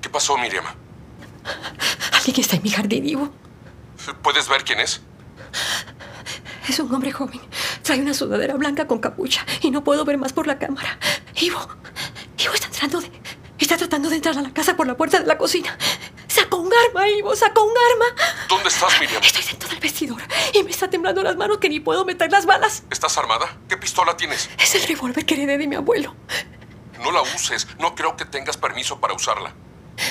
¿Qué 0.00 0.08
pasó, 0.10 0.36
Miriam? 0.38 0.64
Alguien 2.12 2.40
está 2.40 2.56
en 2.56 2.62
mi 2.62 2.70
jardín, 2.70 3.06
Ivo. 3.08 3.30
¿Puedes 4.22 4.48
ver 4.48 4.64
quién 4.64 4.80
es? 4.80 5.00
Es 6.68 6.78
un 6.80 6.92
hombre 6.94 7.12
joven. 7.12 7.40
Trae 7.82 8.00
una 8.00 8.14
sudadera 8.14 8.54
blanca 8.54 8.86
con 8.86 8.98
capucha 8.98 9.44
y 9.62 9.70
no 9.70 9.84
puedo 9.84 10.04
ver 10.04 10.18
más 10.18 10.32
por 10.32 10.46
la 10.46 10.58
cámara. 10.58 10.98
Ivo, 11.40 11.60
Ivo 12.38 12.54
está 12.54 12.66
entrando 12.66 13.00
de... 13.00 13.10
Está 13.58 13.76
tratando 13.76 14.10
de 14.10 14.16
entrar 14.16 14.36
a 14.36 14.42
la 14.42 14.52
casa 14.52 14.76
por 14.76 14.86
la 14.86 14.96
puerta 14.96 15.18
de 15.18 15.26
la 15.26 15.38
cocina. 15.38 15.76
Sacó 16.28 16.58
un 16.58 16.70
arma, 16.88 17.08
Ivo, 17.08 17.34
sacó 17.34 17.64
un 17.64 17.74
arma. 17.92 18.22
¿Dónde 18.48 18.68
estás, 18.68 19.00
Miriam? 19.00 19.22
Estoy 19.22 19.42
dentro 19.44 19.68
del 19.68 19.78
vestidor 19.78 20.22
y 20.52 20.62
me 20.62 20.70
está 20.70 20.90
temblando 20.90 21.22
las 21.22 21.36
manos 21.36 21.58
que 21.58 21.68
ni 21.68 21.80
puedo 21.80 22.04
meter 22.04 22.30
las 22.30 22.44
balas. 22.46 22.84
¿Estás 22.90 23.16
armada? 23.16 23.56
¿Qué 23.68 23.76
pistola 23.76 24.16
tienes? 24.16 24.50
Es 24.58 24.74
el 24.74 24.82
revólver 24.82 25.24
que 25.24 25.34
heredé 25.34 25.58
de 25.58 25.66
mi 25.66 25.76
abuelo. 25.76 26.14
No 27.02 27.12
la 27.12 27.22
uses. 27.22 27.66
No 27.78 27.94
creo 27.94 28.16
que 28.16 28.24
tengas 28.24 28.56
permiso 28.56 29.00
para 29.00 29.14
usarla. 29.14 29.52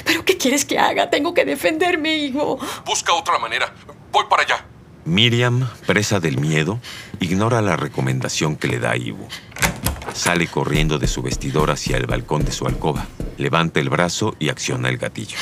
¿Pero 0.03 0.25
qué 0.25 0.37
quieres 0.37 0.65
que 0.65 0.79
haga? 0.79 1.09
Tengo 1.09 1.33
que 1.33 1.45
defenderme, 1.45 2.15
Ivo. 2.17 2.59
Busca 2.85 3.13
otra 3.13 3.37
manera. 3.39 3.73
Voy 4.11 4.25
para 4.29 4.43
allá. 4.43 4.65
Miriam, 5.05 5.69
presa 5.85 6.19
del 6.19 6.39
miedo, 6.39 6.79
ignora 7.19 7.61
la 7.61 7.75
recomendación 7.75 8.55
que 8.55 8.67
le 8.67 8.79
da 8.79 8.97
Ivo. 8.97 9.27
Sale 10.13 10.47
corriendo 10.47 10.97
de 10.97 11.07
su 11.07 11.21
vestidor 11.21 11.69
hacia 11.69 11.97
el 11.97 12.07
balcón 12.07 12.43
de 12.43 12.51
su 12.51 12.65
alcoba, 12.65 13.05
levanta 13.37 13.79
el 13.79 13.89
brazo 13.89 14.35
y 14.39 14.49
acciona 14.49 14.89
el 14.89 14.97
gatillo. 14.97 15.37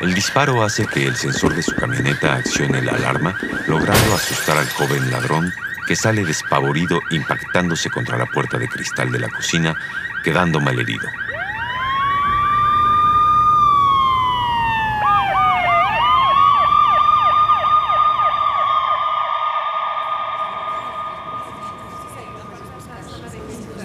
El 0.00 0.14
disparo 0.14 0.64
hace 0.64 0.86
que 0.86 1.06
el 1.06 1.14
sensor 1.14 1.54
de 1.54 1.62
su 1.62 1.76
camioneta 1.76 2.34
accione 2.34 2.82
la 2.82 2.92
alarma, 2.92 3.38
logrando 3.68 4.14
asustar 4.14 4.58
al 4.58 4.68
joven 4.70 5.12
ladrón 5.12 5.52
que 5.86 5.94
sale 5.94 6.24
despavorido 6.24 7.00
impactándose 7.10 7.90
contra 7.90 8.18
la 8.18 8.26
puerta 8.26 8.58
de 8.58 8.68
cristal 8.68 9.12
de 9.12 9.20
la 9.20 9.28
cocina, 9.28 9.76
quedando 10.22 10.60
malherido. 10.60 11.06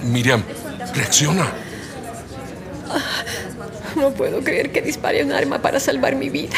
Miriam, 0.04 0.42
reacciona. 0.96 1.52
No 3.96 4.12
puedo 4.12 4.44
creer 4.44 4.72
que 4.72 4.82
dispare 4.82 5.24
un 5.24 5.32
arma 5.32 5.62
para 5.62 5.80
salvar 5.80 6.16
mi 6.16 6.30
vida. 6.30 6.56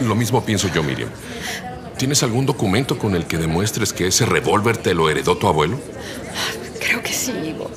Lo 0.00 0.14
mismo 0.14 0.44
pienso 0.44 0.68
yo, 0.68 0.82
Miriam. 0.82 1.08
¿Tienes 1.96 2.22
algún 2.22 2.46
documento 2.46 2.98
con 2.98 3.14
el 3.14 3.26
que 3.26 3.36
demuestres 3.36 3.92
que 3.92 4.06
ese 4.06 4.24
revólver 4.24 4.78
te 4.78 4.94
lo 4.94 5.10
heredó 5.10 5.36
tu 5.36 5.46
abuelo? 5.46 5.78
Creo 6.80 7.02
que 7.02 7.12
sí, 7.12 7.32
Ivo. 7.44 7.70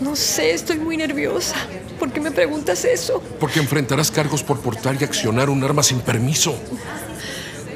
No 0.00 0.14
sé, 0.14 0.52
estoy 0.52 0.78
muy 0.78 0.96
nerviosa. 0.96 1.56
¿Por 1.98 2.12
qué 2.12 2.20
me 2.20 2.30
preguntas 2.30 2.84
eso? 2.84 3.22
Porque 3.40 3.58
enfrentarás 3.58 4.10
cargos 4.10 4.42
por 4.42 4.60
portar 4.60 4.96
y 5.00 5.04
accionar 5.04 5.50
un 5.50 5.62
arma 5.64 5.82
sin 5.82 6.00
permiso. 6.00 6.56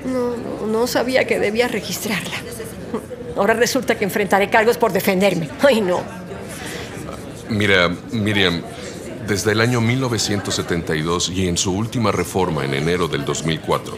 No, 0.05 0.37
no, 0.37 0.67
no 0.67 0.87
sabía 0.87 1.27
que 1.27 1.39
debía 1.39 1.69
registrarla. 1.69 2.37
Ahora 3.37 3.55
resulta 3.55 3.97
que 3.97 4.05
enfrentaré 4.05 4.51
cargos 4.51 4.77
por 4.79 4.93
defenderme. 4.93 5.49
Ay, 5.63 5.81
no. 5.81 6.03
Mira, 7.49 7.89
Miriam, 8.13 8.63
desde 9.27 9.53
el 9.53 9.61
año 9.61 9.81
1972 9.81 11.31
y 11.31 11.49
en 11.49 11.57
su 11.57 11.73
última 11.73 12.13
reforma 12.13 12.65
en 12.65 12.75
enero 12.75 13.09
del 13.09 13.25
2004, 13.25 13.97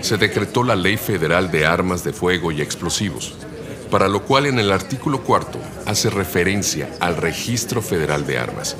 se 0.00 0.16
decretó 0.16 0.62
la 0.62 0.76
Ley 0.76 0.96
Federal 0.96 1.50
de 1.50 1.66
Armas 1.66 2.04
de 2.04 2.12
Fuego 2.12 2.52
y 2.52 2.62
Explosivos, 2.62 3.34
para 3.90 4.08
lo 4.08 4.22
cual 4.22 4.46
en 4.46 4.58
el 4.58 4.72
artículo 4.72 5.22
cuarto 5.22 5.58
hace 5.84 6.10
referencia 6.10 6.90
al 7.00 7.16
Registro 7.16 7.82
Federal 7.82 8.26
de 8.26 8.38
Armas. 8.38 8.76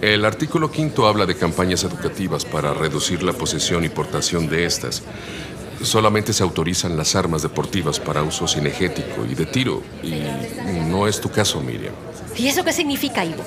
El 0.00 0.24
artículo 0.24 0.70
quinto 0.70 1.06
habla 1.06 1.26
de 1.26 1.36
campañas 1.36 1.82
educativas 1.84 2.44
para 2.44 2.72
reducir 2.72 3.22
la 3.22 3.32
posesión 3.32 3.84
y 3.84 3.88
portación 3.88 4.48
de 4.48 4.64
estas. 4.64 5.02
Solamente 5.82 6.32
se 6.32 6.42
autorizan 6.42 6.96
las 6.96 7.14
armas 7.14 7.42
deportivas 7.42 8.00
para 8.00 8.22
uso 8.22 8.46
cinegético 8.48 9.24
y 9.28 9.34
de 9.34 9.46
tiro, 9.46 9.82
y 10.02 10.10
no 10.88 11.06
es 11.06 11.20
tu 11.20 11.30
caso, 11.30 11.60
Miriam. 11.60 11.94
¿Y 12.36 12.46
eso 12.46 12.64
qué 12.64 12.72
significa, 12.72 13.24
Ivo? 13.24 13.42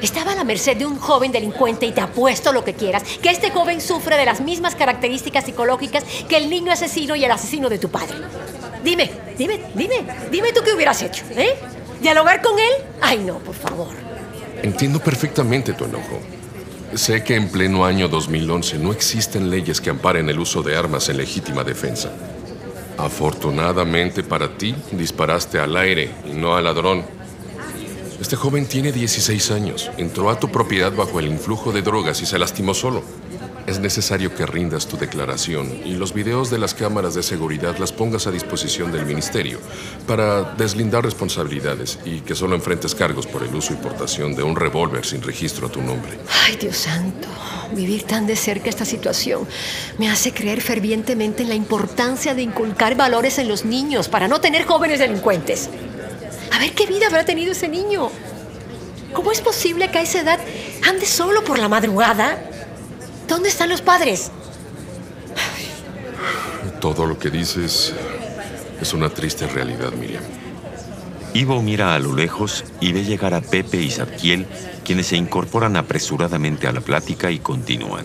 Estaba 0.00 0.32
a 0.32 0.34
la 0.34 0.42
merced 0.42 0.76
de 0.76 0.84
un 0.84 0.98
joven 0.98 1.30
delincuente 1.30 1.86
y 1.86 1.92
te 1.92 2.00
apuesto 2.00 2.52
lo 2.52 2.64
que 2.64 2.74
quieras, 2.74 3.04
que 3.22 3.30
este 3.30 3.52
joven 3.52 3.80
sufre 3.80 4.16
de 4.16 4.24
las 4.24 4.40
mismas 4.40 4.74
características 4.74 5.44
psicológicas 5.44 6.02
que 6.28 6.36
el 6.36 6.50
niño 6.50 6.72
asesino 6.72 7.14
y 7.14 7.24
el 7.24 7.30
asesino 7.30 7.68
de 7.68 7.78
tu 7.78 7.88
padre. 7.88 8.16
Dime, 8.82 9.12
dime, 9.38 9.60
dime, 9.74 10.04
dime 10.30 10.52
tú 10.52 10.60
qué 10.64 10.72
hubieras 10.72 11.02
hecho, 11.02 11.24
¿eh? 11.30 11.54
¿Dialogar 12.00 12.42
con 12.42 12.58
él? 12.58 12.72
Ay, 13.00 13.18
no, 13.18 13.38
por 13.38 13.54
favor. 13.54 13.88
Entiendo 14.62 15.00
perfectamente 15.00 15.72
tu 15.72 15.84
enojo. 15.84 16.20
Sé 16.94 17.24
que 17.24 17.36
en 17.36 17.48
pleno 17.48 17.84
año 17.84 18.08
2011 18.08 18.78
no 18.78 18.92
existen 18.92 19.50
leyes 19.50 19.80
que 19.80 19.90
amparen 19.90 20.28
el 20.28 20.38
uso 20.38 20.62
de 20.62 20.76
armas 20.76 21.08
en 21.08 21.16
legítima 21.16 21.64
defensa. 21.64 22.12
Afortunadamente 22.98 24.22
para 24.22 24.58
ti, 24.58 24.74
disparaste 24.92 25.58
al 25.58 25.76
aire 25.76 26.10
y 26.30 26.34
no 26.34 26.54
al 26.54 26.64
ladrón. 26.64 27.04
Este 28.20 28.36
joven 28.36 28.66
tiene 28.66 28.92
16 28.92 29.50
años, 29.50 29.90
entró 29.96 30.30
a 30.30 30.38
tu 30.38 30.50
propiedad 30.50 30.92
bajo 30.92 31.18
el 31.18 31.26
influjo 31.26 31.72
de 31.72 31.82
drogas 31.82 32.20
y 32.20 32.26
se 32.26 32.38
lastimó 32.38 32.74
solo. 32.74 33.02
Es 33.66 33.78
necesario 33.78 34.34
que 34.34 34.44
rindas 34.44 34.88
tu 34.88 34.96
declaración 34.96 35.80
y 35.84 35.92
los 35.94 36.12
videos 36.12 36.50
de 36.50 36.58
las 36.58 36.74
cámaras 36.74 37.14
de 37.14 37.22
seguridad 37.22 37.78
las 37.78 37.92
pongas 37.92 38.26
a 38.26 38.32
disposición 38.32 38.90
del 38.90 39.06
ministerio 39.06 39.60
para 40.06 40.42
deslindar 40.54 41.04
responsabilidades 41.04 42.00
y 42.04 42.20
que 42.22 42.34
solo 42.34 42.56
enfrentes 42.56 42.94
cargos 42.96 43.28
por 43.28 43.44
el 43.44 43.54
uso 43.54 43.72
y 43.72 43.76
portación 43.76 44.34
de 44.34 44.42
un 44.42 44.56
revólver 44.56 45.06
sin 45.06 45.22
registro 45.22 45.68
a 45.68 45.70
tu 45.70 45.80
nombre. 45.80 46.18
Ay, 46.44 46.56
Dios 46.56 46.76
santo, 46.76 47.28
vivir 47.72 48.02
tan 48.02 48.26
de 48.26 48.34
cerca 48.34 48.68
esta 48.68 48.84
situación 48.84 49.46
me 49.96 50.10
hace 50.10 50.32
creer 50.32 50.60
fervientemente 50.60 51.44
en 51.44 51.48
la 51.48 51.54
importancia 51.54 52.34
de 52.34 52.42
inculcar 52.42 52.96
valores 52.96 53.38
en 53.38 53.46
los 53.46 53.64
niños 53.64 54.08
para 54.08 54.26
no 54.26 54.40
tener 54.40 54.64
jóvenes 54.64 54.98
delincuentes. 54.98 55.70
A 56.50 56.58
ver 56.58 56.72
qué 56.72 56.86
vida 56.86 57.06
habrá 57.06 57.24
tenido 57.24 57.52
ese 57.52 57.68
niño. 57.68 58.10
¿Cómo 59.12 59.30
es 59.30 59.40
posible 59.40 59.90
que 59.90 59.98
a 59.98 60.02
esa 60.02 60.20
edad 60.20 60.40
ande 60.82 61.06
solo 61.06 61.44
por 61.44 61.58
la 61.58 61.68
madrugada. 61.68 62.38
¿Dónde 63.32 63.48
están 63.48 63.70
los 63.70 63.80
padres? 63.80 64.30
Todo 66.82 67.06
lo 67.06 67.18
que 67.18 67.30
dices 67.30 67.94
es 68.78 68.92
una 68.92 69.08
triste 69.08 69.46
realidad, 69.46 69.90
Miriam. 69.92 70.22
Ivo 71.32 71.62
mira 71.62 71.94
a 71.94 71.98
lo 71.98 72.14
lejos 72.14 72.62
y 72.78 72.92
ve 72.92 73.06
llegar 73.06 73.32
a 73.32 73.40
Pepe 73.40 73.80
y 73.80 73.90
Zadkiel, 73.90 74.46
quienes 74.84 75.06
se 75.06 75.16
incorporan 75.16 75.78
apresuradamente 75.78 76.68
a 76.68 76.72
la 76.72 76.82
plática 76.82 77.30
y 77.30 77.38
continúan. 77.38 78.04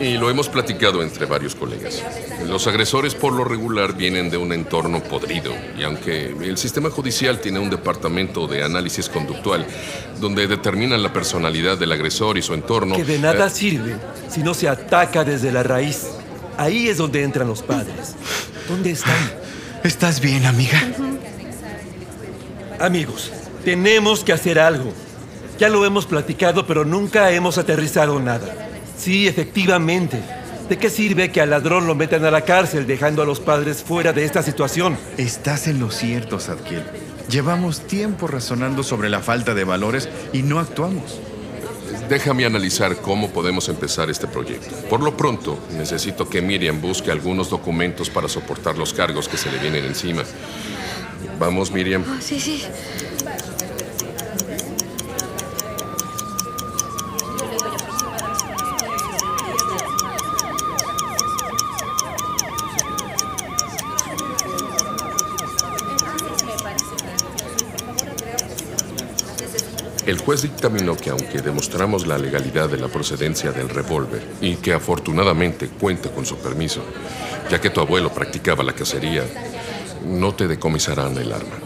Y 0.00 0.18
lo 0.18 0.28
hemos 0.28 0.48
platicado 0.48 1.02
entre 1.02 1.26
varios 1.26 1.54
colegas. 1.54 2.02
Los 2.46 2.66
agresores 2.66 3.14
por 3.14 3.32
lo 3.32 3.44
regular 3.44 3.94
vienen 3.94 4.28
de 4.28 4.36
un 4.36 4.52
entorno 4.52 5.02
podrido. 5.02 5.52
Y 5.78 5.84
aunque 5.84 6.26
el 6.26 6.58
sistema 6.58 6.90
judicial 6.90 7.40
tiene 7.40 7.58
un 7.60 7.70
departamento 7.70 8.46
de 8.46 8.64
análisis 8.64 9.08
conductual 9.08 9.66
donde 10.20 10.46
determinan 10.46 11.02
la 11.02 11.12
personalidad 11.12 11.78
del 11.78 11.92
agresor 11.92 12.36
y 12.38 12.42
su 12.42 12.54
entorno... 12.54 12.96
Que 12.96 13.04
de 13.04 13.18
nada 13.18 13.46
eh, 13.46 13.50
sirve 13.50 13.96
si 14.28 14.42
no 14.42 14.54
se 14.54 14.68
ataca 14.68 15.24
desde 15.24 15.52
la 15.52 15.62
raíz. 15.62 16.06
Ahí 16.56 16.88
es 16.88 16.98
donde 16.98 17.22
entran 17.22 17.48
los 17.48 17.62
padres. 17.62 18.14
¿Dónde 18.68 18.90
están? 18.90 19.32
¿Estás 19.82 20.20
bien, 20.20 20.46
amiga? 20.46 20.80
Amigos, 22.80 23.30
tenemos 23.64 24.24
que 24.24 24.32
hacer 24.32 24.58
algo. 24.58 24.92
Ya 25.58 25.68
lo 25.68 25.84
hemos 25.86 26.06
platicado, 26.06 26.66
pero 26.66 26.84
nunca 26.84 27.30
hemos 27.30 27.58
aterrizado 27.58 28.18
nada. 28.18 28.73
Sí, 28.96 29.26
efectivamente. 29.26 30.20
¿De 30.68 30.78
qué 30.78 30.88
sirve 30.88 31.30
que 31.30 31.42
al 31.42 31.50
ladrón 31.50 31.86
lo 31.86 31.94
metan 31.94 32.24
a 32.24 32.30
la 32.30 32.40
cárcel 32.42 32.86
dejando 32.86 33.22
a 33.22 33.26
los 33.26 33.38
padres 33.38 33.82
fuera 33.82 34.14
de 34.14 34.24
esta 34.24 34.42
situación? 34.42 34.96
Estás 35.18 35.66
en 35.68 35.78
lo 35.78 35.90
cierto, 35.90 36.40
Sadkiel. 36.40 36.84
Llevamos 37.28 37.86
tiempo 37.86 38.26
razonando 38.26 38.82
sobre 38.82 39.10
la 39.10 39.20
falta 39.20 39.54
de 39.54 39.64
valores 39.64 40.08
y 40.32 40.42
no 40.42 40.58
actuamos. 40.58 41.20
Déjame 42.08 42.44
analizar 42.44 42.96
cómo 42.96 43.30
podemos 43.30 43.68
empezar 43.68 44.08
este 44.10 44.26
proyecto. 44.26 44.74
Por 44.88 45.02
lo 45.02 45.16
pronto, 45.16 45.58
necesito 45.76 46.28
que 46.28 46.42
Miriam 46.42 46.80
busque 46.80 47.10
algunos 47.10 47.50
documentos 47.50 48.10
para 48.10 48.28
soportar 48.28 48.76
los 48.76 48.92
cargos 48.92 49.28
que 49.28 49.36
se 49.36 49.50
le 49.50 49.58
vienen 49.58 49.84
encima. 49.84 50.22
Vamos, 51.38 51.70
Miriam. 51.70 52.04
Sí, 52.20 52.40
sí. 52.40 52.62
El 70.06 70.18
juez 70.18 70.42
dictaminó 70.42 70.96
que 70.96 71.08
aunque 71.08 71.40
demostramos 71.40 72.06
la 72.06 72.18
legalidad 72.18 72.68
de 72.68 72.76
la 72.76 72.88
procedencia 72.88 73.52
del 73.52 73.70
revólver 73.70 74.22
y 74.42 74.56
que 74.56 74.74
afortunadamente 74.74 75.68
cuenta 75.68 76.10
con 76.10 76.26
su 76.26 76.36
permiso, 76.36 76.82
ya 77.50 77.58
que 77.58 77.70
tu 77.70 77.80
abuelo 77.80 78.12
practicaba 78.12 78.62
la 78.62 78.74
cacería, 78.74 79.24
no 80.06 80.34
te 80.34 80.46
decomisarán 80.46 81.16
el 81.16 81.32
arma. 81.32 81.56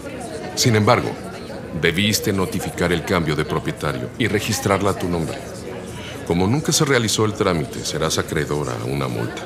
Sin 0.55 0.77
embargo, 0.77 1.11
debiste 1.83 2.33
notificar 2.33 2.93
el 2.93 3.05
cambio 3.05 3.35
de 3.35 3.45
propietario 3.45 4.11
y 4.19 4.29
registrarla 4.29 4.91
a 4.91 4.99
tu 4.99 5.09
nombre. 5.09 5.37
Como 6.29 6.47
nunca 6.47 6.71
se 6.71 6.85
realizó 6.85 7.25
el 7.25 7.33
trámite, 7.33 7.85
serás 7.85 8.19
acreedora 8.19 8.73
a 8.81 8.85
una 8.85 9.09
multa. 9.09 9.43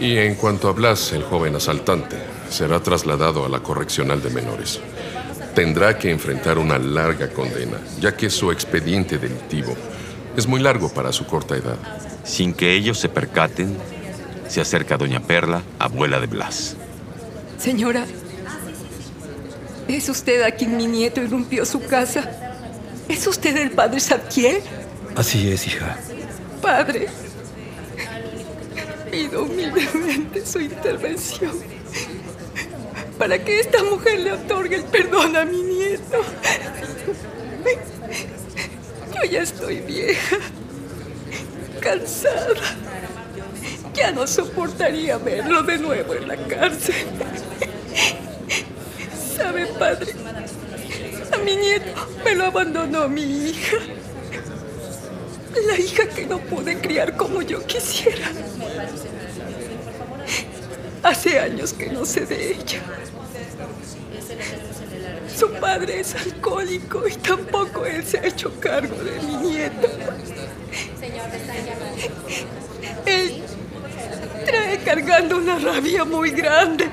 Y 0.00 0.16
en 0.16 0.34
cuanto 0.34 0.68
a 0.68 0.72
Blas, 0.72 1.12
el 1.12 1.22
joven 1.22 1.54
asaltante, 1.54 2.16
será 2.48 2.82
trasladado 2.82 3.44
a 3.44 3.48
la 3.48 3.60
correccional 3.60 4.22
de 4.22 4.30
menores. 4.30 4.80
Tendrá 5.54 5.98
que 5.98 6.10
enfrentar 6.10 6.58
una 6.58 6.78
larga 6.78 7.28
condena, 7.28 7.78
ya 8.00 8.16
que 8.16 8.30
su 8.30 8.52
expediente 8.52 9.18
delictivo 9.18 9.74
es 10.36 10.46
muy 10.46 10.60
largo 10.60 10.88
para 10.92 11.12
su 11.12 11.26
corta 11.26 11.56
edad. 11.56 11.76
Sin 12.24 12.54
que 12.54 12.74
ellos 12.74 12.98
se 12.98 13.08
percaten, 13.08 13.76
se 14.48 14.60
acerca 14.60 14.96
Doña 14.96 15.20
Perla, 15.20 15.62
abuela 15.78 16.20
de 16.20 16.26
Blas. 16.28 16.76
Señora, 17.58 18.06
¿es 19.88 20.08
usted 20.08 20.42
a 20.42 20.52
quien 20.52 20.76
mi 20.76 20.86
nieto 20.86 21.20
irrumpió 21.20 21.64
su 21.64 21.84
casa? 21.84 22.30
¿Es 23.08 23.26
usted 23.26 23.56
el 23.56 23.72
padre 23.72 23.98
Sadkiel? 23.98 24.62
Así 25.16 25.50
es, 25.50 25.66
hija. 25.66 25.98
Padre, 26.62 27.08
pido 29.10 29.42
humildemente 29.42 30.46
su 30.46 30.60
intervención 30.60 31.69
para 33.20 33.38
que 33.44 33.60
esta 33.60 33.84
mujer 33.84 34.20
le 34.20 34.32
otorgue 34.32 34.76
el 34.76 34.84
perdón 34.84 35.36
a 35.36 35.44
mi 35.44 35.60
nieto. 35.60 36.24
Yo 39.14 39.30
ya 39.30 39.42
estoy 39.42 39.80
vieja, 39.80 40.38
cansada. 41.80 42.54
Ya 43.92 44.10
no 44.10 44.26
soportaría 44.26 45.18
verlo 45.18 45.62
de 45.62 45.76
nuevo 45.76 46.14
en 46.14 46.28
la 46.28 46.36
cárcel. 46.48 46.94
¿Sabe, 49.36 49.66
padre? 49.66 50.14
A 51.34 51.36
mi 51.44 51.56
nieto 51.56 51.92
me 52.24 52.34
lo 52.34 52.46
abandonó 52.46 53.06
mi 53.06 53.50
hija. 53.50 53.76
La 55.66 55.78
hija 55.78 56.08
que 56.08 56.24
no 56.24 56.38
pude 56.38 56.80
criar 56.80 57.18
como 57.18 57.42
yo 57.42 57.66
quisiera. 57.66 58.28
Hace 61.10 61.40
años 61.40 61.72
que 61.72 61.86
no 61.88 62.06
sé 62.06 62.24
de 62.24 62.52
ella. 62.52 62.80
Su 65.36 65.50
padre 65.54 65.98
es 65.98 66.14
alcohólico 66.14 67.08
y 67.08 67.16
tampoco 67.16 67.84
él 67.84 68.04
se 68.04 68.18
ha 68.18 68.26
hecho 68.26 68.52
cargo 68.60 68.94
de 69.02 69.20
mi 69.22 69.36
nieto. 69.48 69.88
Él 73.06 73.42
trae 74.46 74.78
cargando 74.84 75.38
una 75.38 75.58
rabia 75.58 76.04
muy 76.04 76.30
grande. 76.30 76.88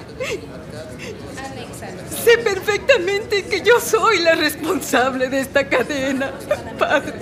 Sé 2.26 2.40
perfectamente 2.40 3.44
que 3.44 3.62
yo 3.62 3.80
soy 3.80 4.22
la 4.22 4.34
responsable 4.34 5.30
de 5.30 5.42
esta 5.42 5.70
cadena, 5.70 6.32
padre. 6.80 7.14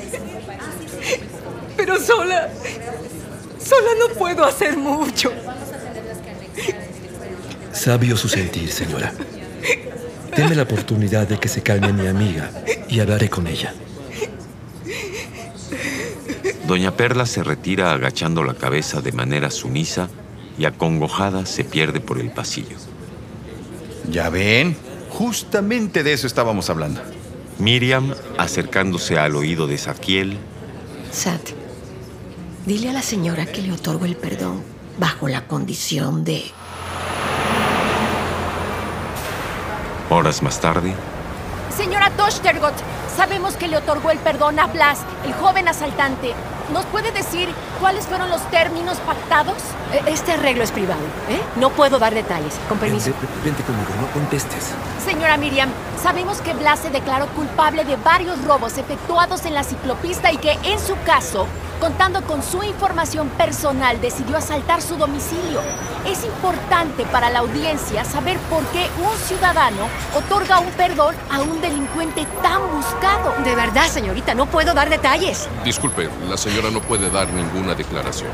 Pero 1.76 2.00
sola, 2.00 2.50
sola 3.62 3.90
no 4.00 4.14
puedo 4.14 4.46
hacer 4.46 4.78
mucho. 4.78 5.34
Sabio 7.86 8.18
su 8.18 8.28
sentir, 8.28 8.72
señora. 8.72 9.14
Deme 10.36 10.56
la 10.56 10.64
oportunidad 10.64 11.28
de 11.28 11.38
que 11.38 11.48
se 11.48 11.62
calme 11.62 11.94
mi 11.94 12.08
amiga 12.08 12.50
y 12.90 13.00
hablaré 13.00 13.30
con 13.30 13.46
ella. 13.46 13.76
Doña 16.68 16.98
Perla 16.98 17.28
se 17.28 17.44
retira 17.44 17.94
agachando 17.94 18.44
la 18.44 18.56
cabeza 18.56 19.02
de 19.02 19.12
manera 19.12 19.52
sumisa 19.52 20.10
y 20.58 20.66
acongojada 20.66 21.46
se 21.46 21.64
pierde 21.64 22.00
por 22.00 22.18
el 22.20 22.32
pasillo. 22.32 22.76
Ya 24.10 24.32
ven, 24.32 24.76
justamente 25.12 26.02
de 26.02 26.14
eso 26.14 26.26
estábamos 26.26 26.72
hablando. 26.72 27.04
Miriam, 27.60 28.16
acercándose 28.40 29.20
al 29.20 29.36
oído 29.36 29.68
de 29.68 29.78
Saquiel, 29.78 30.40
Sat, 31.12 31.52
dile 32.66 32.90
a 32.90 32.94
la 32.94 33.04
señora 33.04 33.46
que 33.46 33.62
le 33.62 33.74
otorgo 33.74 34.06
el 34.06 34.16
perdón 34.16 34.64
bajo 34.98 35.28
la 35.28 35.46
condición 35.46 36.24
de... 36.24 36.46
horas 40.16 40.42
más 40.42 40.60
tarde, 40.60 40.94
Señora 41.76 42.10
Toshtergot, 42.12 42.74
sabemos 43.18 43.56
que 43.56 43.68
le 43.68 43.78
otorgó 43.78 44.10
el 44.12 44.18
perdón 44.20 44.60
a 44.60 44.68
Blas, 44.68 45.00
el 45.26 45.34
joven 45.34 45.68
asaltante. 45.68 46.34
¿Nos 46.72 46.86
puede 46.86 47.12
decir 47.12 47.50
cuáles 47.82 48.06
fueron 48.06 48.30
los 48.30 48.42
términos 48.50 48.98
pactados? 49.06 49.58
E- 49.94 50.12
Este 50.12 50.32
arreglo 50.32 50.64
es 50.64 50.72
privado, 50.72 51.02
¿eh? 51.30 51.40
No 51.58 51.70
puedo 51.72 52.00
dar 52.00 52.14
detalles. 52.14 52.56
Con 52.70 52.78
permiso. 52.78 53.12
Vente, 53.12 53.28
vente 53.44 53.64
conmigo, 53.64 53.90
no 54.00 54.08
contestes. 54.14 54.72
Señora 55.04 55.36
Miriam, 55.38 55.70
sabemos 56.02 56.40
que 56.42 56.54
Blas 56.54 56.80
se 56.80 56.90
declaró 56.92 57.28
culpable 57.28 57.84
de 57.84 57.98
varios 57.98 58.42
robos 58.46 58.78
efectuados 58.78 59.46
en 59.46 59.54
la 59.54 59.64
ciclopista 59.64 60.32
y 60.32 60.38
que 60.38 60.54
en 60.64 60.80
su 60.80 60.96
caso, 61.06 61.46
contando 61.80 62.22
con 62.24 62.42
su 62.42 62.64
información 62.64 63.30
personal, 63.30 64.00
decidió 64.02 64.38
asaltar 64.38 64.82
su 64.82 64.96
domicilio. 64.96 65.62
Es 66.06 66.24
importante 66.24 67.06
para 67.06 67.30
la 67.30 67.40
audiencia 67.40 68.06
saber 68.06 68.38
por 68.50 68.64
qué 68.68 68.88
un 69.00 69.18
ciudadano 69.18 69.88
otorga 70.16 70.60
un 70.60 70.72
perdón 70.72 71.16
a 71.32 71.42
un 71.42 71.62
delincuente 71.62 72.26
tan 72.42 72.62
buscado. 72.76 73.34
De 73.44 73.56
verdad, 73.56 73.88
señorita, 73.88 74.34
no 74.36 74.46
puedo 74.46 74.74
dar 74.74 74.90
detalles. 74.90 75.48
Disculpe, 75.64 76.10
la 76.30 76.38
señora 76.38 76.70
no 76.72 76.82
puede 76.82 77.10
dar 77.10 77.28
ninguna 77.30 77.76
declaración. 77.76 78.30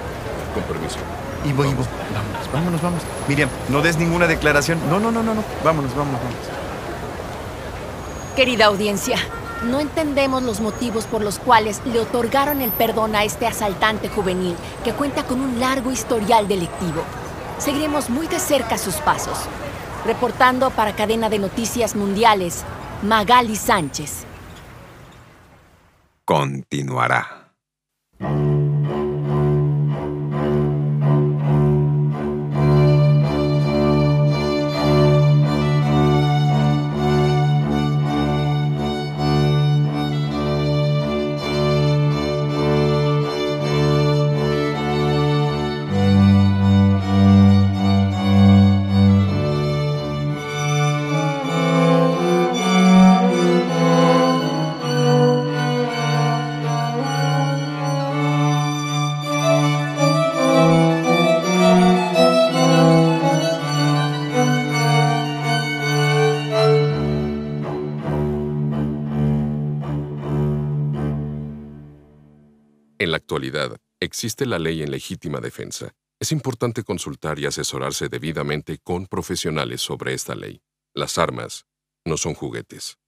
Con 0.53 0.63
permiso. 0.63 0.97
Ivo, 1.45 1.65
Ivo, 1.65 1.83
vámonos, 2.13 2.51
vámonos, 2.53 2.81
vámonos. 2.81 3.03
Miriam, 3.27 3.49
no 3.69 3.81
des 3.81 3.97
ninguna 3.97 4.27
declaración. 4.27 4.79
No, 4.89 4.99
no, 4.99 5.11
no, 5.11 5.23
no, 5.23 5.33
no. 5.33 5.43
Vámonos, 5.63 5.95
vámonos, 5.95 6.19
vámonos. 6.19 6.61
Querida 8.35 8.65
audiencia, 8.65 9.17
no 9.63 9.79
entendemos 9.79 10.43
los 10.43 10.59
motivos 10.59 11.05
por 11.05 11.21
los 11.21 11.39
cuales 11.39 11.81
le 11.85 11.99
otorgaron 11.99 12.61
el 12.61 12.71
perdón 12.71 13.15
a 13.15 13.23
este 13.23 13.47
asaltante 13.47 14.09
juvenil 14.09 14.55
que 14.83 14.93
cuenta 14.93 15.23
con 15.23 15.41
un 15.41 15.59
largo 15.59 15.91
historial 15.91 16.47
delictivo. 16.47 17.03
Seguiremos 17.57 18.09
muy 18.09 18.27
de 18.27 18.39
cerca 18.39 18.77
sus 18.77 18.95
pasos. 18.95 19.37
Reportando 20.05 20.71
para 20.71 20.95
Cadena 20.95 21.29
de 21.29 21.37
Noticias 21.37 21.95
Mundiales, 21.95 22.63
Magali 23.03 23.55
Sánchez. 23.55 24.25
continuará. 26.25 27.40
Existe 74.11 74.45
la 74.45 74.59
ley 74.59 74.83
en 74.83 74.91
legítima 74.91 75.39
defensa. 75.39 75.93
Es 76.19 76.33
importante 76.33 76.83
consultar 76.83 77.39
y 77.39 77.45
asesorarse 77.45 78.09
debidamente 78.09 78.77
con 78.83 79.07
profesionales 79.07 79.79
sobre 79.79 80.13
esta 80.13 80.35
ley. 80.35 80.61
Las 80.93 81.17
armas 81.17 81.65
no 82.03 82.17
son 82.17 82.33
juguetes. 82.33 83.00